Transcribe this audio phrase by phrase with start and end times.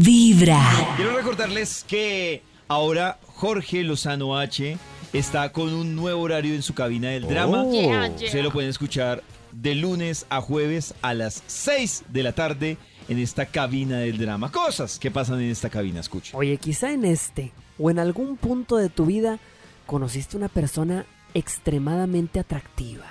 [0.00, 0.60] Vibra.
[0.96, 4.76] Quiero recordarles que ahora Jorge Lozano H
[5.12, 7.64] está con un nuevo horario en su cabina del drama.
[7.70, 8.30] Yeah, yeah.
[8.30, 9.22] Se lo pueden escuchar
[9.52, 12.76] de lunes a jueves a las 6 de la tarde
[13.08, 14.50] en esta cabina del drama.
[14.50, 16.34] Cosas que pasan en esta cabina, escuchen.
[16.36, 19.38] Oye, quizá en este o en algún punto de tu vida
[19.86, 23.06] conociste una persona extremadamente atractiva.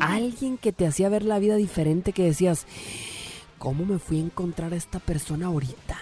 [0.00, 2.66] Alguien que te hacía ver la vida diferente que decías,
[3.64, 5.96] ¿cómo me fui a encontrar a esta persona ahorita?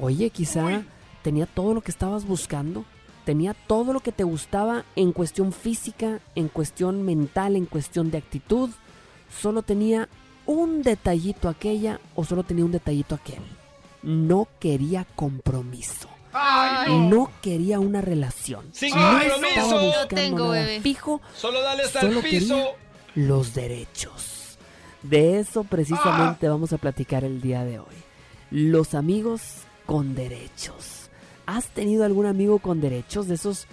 [0.00, 0.82] Oye, quizá
[1.22, 2.84] tenía todo lo que estabas buscando,
[3.24, 8.18] tenía todo lo que te gustaba en cuestión física, en cuestión mental, en cuestión de
[8.18, 8.70] actitud.
[9.40, 10.08] Solo tenía
[10.44, 13.42] un detallito aquella o solo tenía un detallito aquel.
[14.02, 16.08] No quería compromiso.
[16.88, 18.64] No quería una relación.
[18.72, 19.80] ¡Sin no compromiso!
[19.86, 20.80] buscando tengo, nada bebé.
[20.80, 22.54] fijo, Solo dale hasta Solo el piso.
[22.56, 22.72] quería-
[23.14, 24.21] los derechos.
[25.02, 27.94] De eso precisamente vamos a platicar el día de hoy.
[28.50, 29.42] Los amigos
[29.86, 31.10] con derechos.
[31.46, 33.66] ¿Has tenido algún amigo con derechos de esos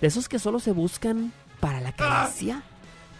[0.00, 2.62] de esos que solo se buscan para la caricia?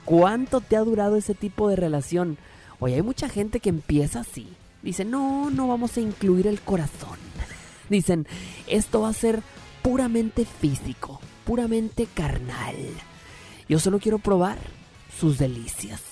[0.05, 2.37] ¿Cuánto te ha durado ese tipo de relación?
[2.79, 4.53] Oye, hay mucha gente que empieza así.
[4.83, 7.19] Dice, "No, no vamos a incluir el corazón."
[7.89, 8.27] Dicen,
[8.67, 9.43] "Esto va a ser
[9.81, 12.77] puramente físico, puramente carnal."
[13.67, 14.59] Yo solo quiero probar
[15.19, 16.03] sus delicias.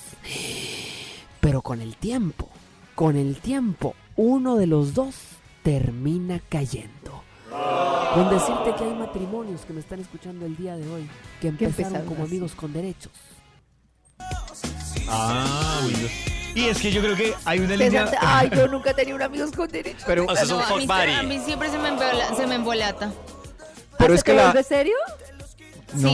[1.43, 2.49] Pero con el tiempo,
[2.95, 5.17] con el tiempo, uno de los dos
[5.65, 7.21] termina cayendo.
[8.15, 12.03] Con decirte que hay matrimonios que me están escuchando el día de hoy que empezaron
[12.07, 12.31] como así.
[12.33, 13.11] amigos con derechos.
[15.09, 15.81] Ah.
[16.55, 18.09] Y es que yo creo que hay una línea.
[18.21, 20.05] Ay, yo nunca he tenido un amigos con derechos.
[20.07, 23.13] Pero, No, a, mí, a mí siempre se me, embola- se me embolata.
[23.99, 24.45] pero ¿Ah, es que la.
[24.45, 24.95] vuelve serio?
[25.95, 26.09] No,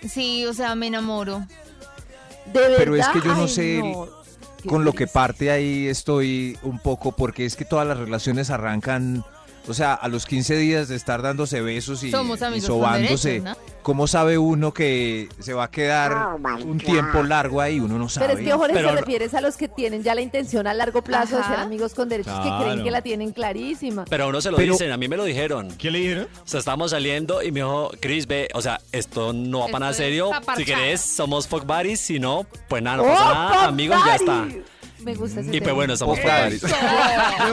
[0.00, 1.46] Sí, sí, o sea, me enamoro.
[2.46, 2.76] ¿De verdad?
[2.78, 4.23] Pero es que yo no Ay, sé no.
[4.68, 9.24] Con lo que parte ahí estoy un poco, porque es que todas las relaciones arrancan,
[9.68, 13.40] o sea, a los 15 días de estar dándose besos y, Somos y sobándose.
[13.40, 17.78] derechos, ¿Cómo sabe uno que se va a quedar un tiempo largo ahí?
[17.80, 18.26] Uno no sabe.
[18.28, 20.66] Pero es que Jorge Pero se no- refiere a los que tienen ya la intención
[20.66, 24.06] a largo plazo de ser amigos con derechos que creen que la tienen clarísima.
[24.08, 25.68] Pero a uno se lo Pero- dicen, a mí me lo dijeron.
[25.76, 26.28] ¿Qué le dijeron?
[26.42, 29.78] O sea, estábamos saliendo y me dijo, Chris, ve, o sea, esto no va para
[29.80, 30.30] nada serio.
[30.56, 32.00] Si querés, somos fuck buddies.
[32.00, 33.64] Si no, pues nada, no ¡Oh, pasa nada.
[33.66, 34.46] Amigos, ya está.
[35.04, 36.56] Me gusta ese Y pues bueno, fuck Daddy.
[36.58, 36.72] buddies.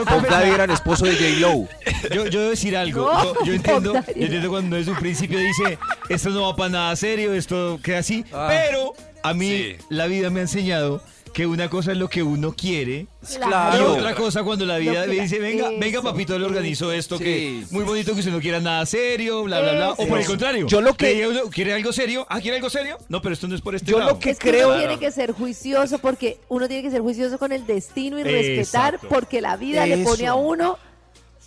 [0.08, 1.68] Pop Daddy era el esposo de J-Lo.
[2.14, 3.12] Yo, yo debo decir algo.
[3.12, 6.68] No, yo, yo entiendo, yo entiendo cuando desde un principio dice, esto no va para
[6.70, 8.24] nada serio, esto queda así.
[8.32, 8.48] Ah.
[8.50, 9.76] Pero a mí Sí.
[9.90, 11.02] la vida me ha enseñado
[11.32, 15.14] que una cosa es lo que uno quiere y otra cosa cuando la vida que
[15.14, 18.32] le dice, venga, venga papito, le organizo esto, Sí, que sí, muy bonito que usted
[18.32, 19.90] no quiera nada serio, bla, bla, bla.
[19.92, 22.26] O por el contrario, Yo lo que- ¿quiere algo serio?
[22.28, 22.98] Ah, ¿quiere algo serio?
[23.08, 24.10] No, pero esto no es por este Yo lado.
[24.12, 27.00] lo que Es que creo- uno tiene que ser juicioso porque uno tiene que ser
[27.00, 29.08] juicioso con el destino y respetar Exacto.
[29.08, 30.78] porque la vida le pone a uno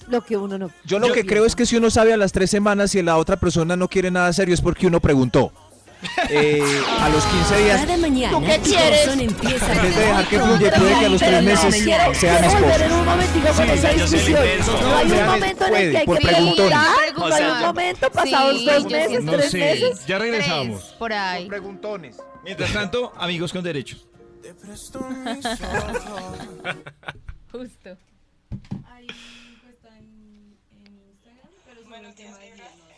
[0.08, 0.70] lo que uno no.
[0.86, 3.18] Yo lo que creo es que si uno sabe a las tres semanas si la
[3.18, 5.52] otra persona no quiere nada serio es porque uno preguntó.
[6.30, 6.64] Eh,
[7.00, 9.08] a los 15 días, Cada mañana ¿Tú qué quieres?
[9.08, 11.82] empieza en vez de dejar que con puede que a los toda tres la meses
[11.86, 12.14] mañana.
[12.14, 12.82] sean esposos.
[12.82, 14.40] en un momentico con Sí, esa discusión.
[14.82, 17.62] No hay un momento en el que hay que preguntar, O no hay sea, un
[17.62, 20.06] momento pasados sí, dos meses, tres meses.
[20.06, 20.80] ya regresamos.
[20.82, 21.48] Tres, por ahí.
[21.48, 22.18] Preguntones.
[22.44, 24.08] Mientras tanto, amigos con derechos.
[27.52, 27.98] Justo.
[28.94, 32.95] Hay encuesta en, en Instagram, pero sobre el tema no.